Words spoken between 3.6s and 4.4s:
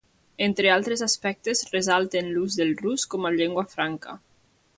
franca.